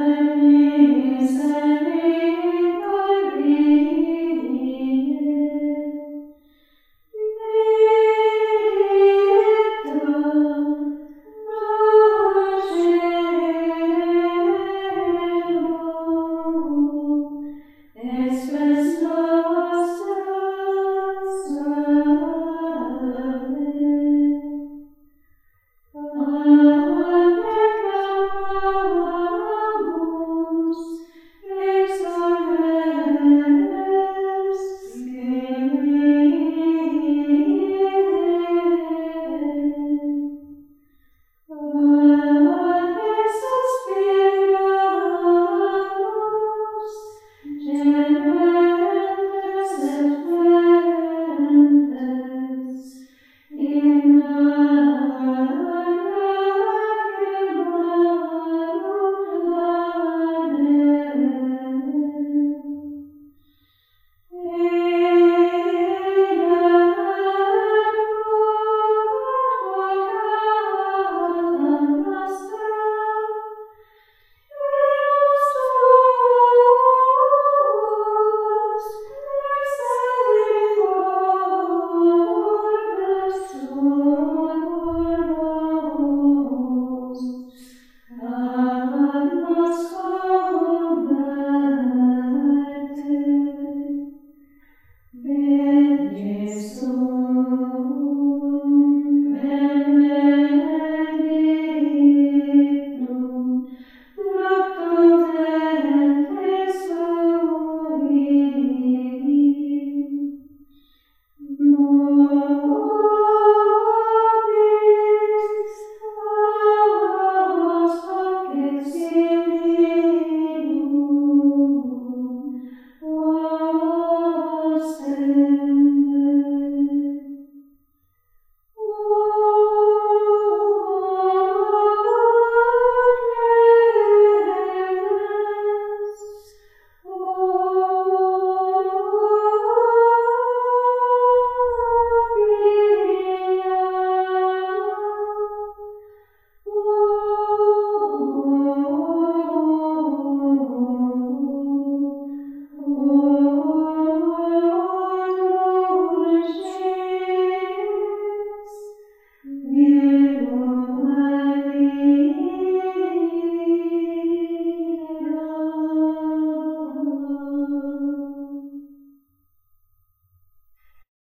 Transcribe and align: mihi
mihi 0.00 1.81